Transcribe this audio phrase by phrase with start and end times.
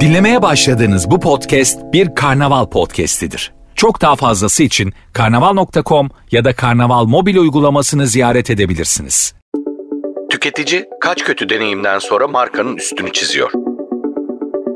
[0.00, 3.52] Dinlemeye başladığınız bu podcast bir karnaval podcastidir.
[3.74, 9.34] Çok daha fazlası için karnaval.com ya da karnaval mobil uygulamasını ziyaret edebilirsiniz.
[10.30, 13.50] Tüketici kaç kötü deneyimden sonra markanın üstünü çiziyor.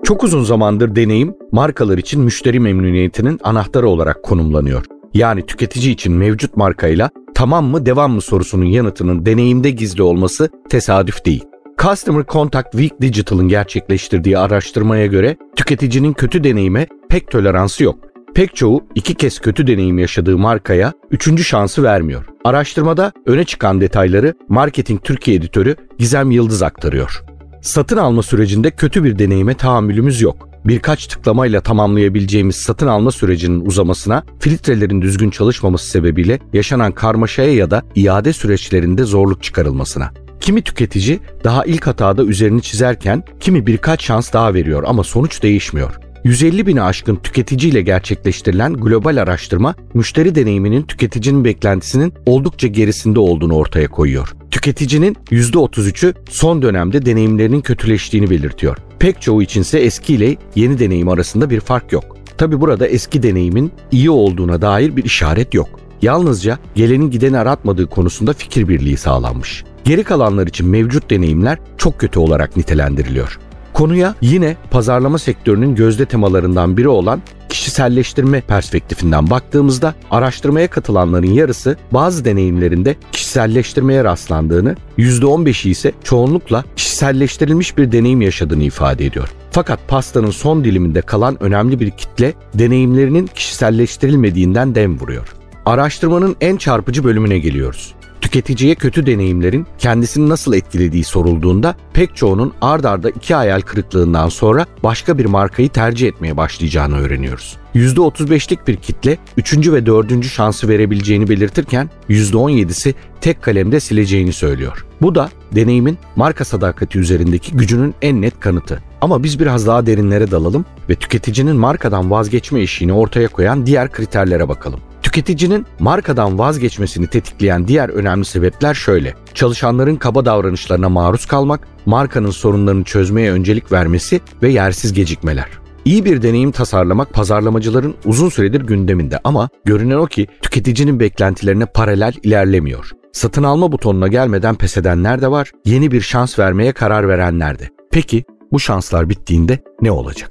[0.04, 4.84] Çok uzun zamandır deneyim markalar için müşteri memnuniyetinin anahtarı olarak konumlanıyor.
[5.14, 11.24] Yani tüketici için mevcut markayla tamam mı devam mı sorusunun yanıtının deneyimde gizli olması tesadüf
[11.24, 11.44] değil.
[11.84, 17.98] Customer Contact Week Digital'ın gerçekleştirdiği araştırmaya göre tüketicinin kötü deneyime pek toleransı yok.
[18.34, 22.24] Pek çoğu iki kez kötü deneyim yaşadığı markaya üçüncü şansı vermiyor.
[22.44, 27.24] Araştırmada öne çıkan detayları Marketing Türkiye editörü Gizem Yıldız aktarıyor.
[27.62, 30.48] Satın alma sürecinde kötü bir deneyime tahammülümüz yok.
[30.64, 37.82] Birkaç tıklamayla tamamlayabileceğimiz satın alma sürecinin uzamasına, filtrelerin düzgün çalışmaması sebebiyle yaşanan karmaşaya ya da
[37.94, 40.23] iade süreçlerinde zorluk çıkarılmasına.
[40.44, 46.00] Kimi tüketici daha ilk hatada üzerini çizerken kimi birkaç şans daha veriyor ama sonuç değişmiyor.
[46.24, 53.88] 150 bini aşkın tüketiciyle gerçekleştirilen global araştırma, müşteri deneyiminin tüketicinin beklentisinin oldukça gerisinde olduğunu ortaya
[53.88, 54.34] koyuyor.
[54.50, 58.76] Tüketicinin %33'ü son dönemde deneyimlerinin kötüleştiğini belirtiyor.
[58.98, 62.16] Pek çoğu içinse eski ile yeni deneyim arasında bir fark yok.
[62.38, 65.83] Tabi burada eski deneyimin iyi olduğuna dair bir işaret yok.
[66.02, 69.64] Yalnızca gelenin gideni aratmadığı konusunda fikir birliği sağlanmış.
[69.84, 73.38] Geri kalanlar için mevcut deneyimler çok kötü olarak nitelendiriliyor.
[73.72, 82.24] Konuya yine pazarlama sektörünün gözde temalarından biri olan kişiselleştirme perspektifinden baktığımızda araştırmaya katılanların yarısı bazı
[82.24, 89.28] deneyimlerinde kişiselleştirmeye rastlandığını, %15'i ise çoğunlukla kişiselleştirilmiş bir deneyim yaşadığını ifade ediyor.
[89.50, 95.34] Fakat pastanın son diliminde kalan önemli bir kitle deneyimlerinin kişiselleştirilmediğinden dem vuruyor.
[95.66, 97.94] Araştırmanın en çarpıcı bölümüne geliyoruz
[98.34, 104.66] tüketiciye kötü deneyimlerin kendisini nasıl etkilediği sorulduğunda pek çoğunun ard arda iki hayal kırıklığından sonra
[104.82, 107.56] başka bir markayı tercih etmeye başlayacağını öğreniyoruz.
[107.74, 109.68] %35'lik bir kitle 3.
[109.72, 110.24] ve 4.
[110.24, 114.86] şansı verebileceğini belirtirken %17'si tek kalemde sileceğini söylüyor.
[115.02, 118.82] Bu da deneyimin marka sadakati üzerindeki gücünün en net kanıtı.
[119.00, 124.48] Ama biz biraz daha derinlere dalalım ve tüketicinin markadan vazgeçme eşiğini ortaya koyan diğer kriterlere
[124.48, 124.80] bakalım.
[125.14, 129.14] Tüketicinin markadan vazgeçmesini tetikleyen diğer önemli sebepler şöyle.
[129.34, 135.46] Çalışanların kaba davranışlarına maruz kalmak, markanın sorunlarını çözmeye öncelik vermesi ve yersiz gecikmeler.
[135.84, 142.12] İyi bir deneyim tasarlamak pazarlamacıların uzun süredir gündeminde ama görünen o ki tüketicinin beklentilerine paralel
[142.22, 142.90] ilerlemiyor.
[143.12, 147.68] Satın alma butonuna gelmeden pes edenler de var, yeni bir şans vermeye karar verenler de.
[147.90, 150.30] Peki bu şanslar bittiğinde ne olacak?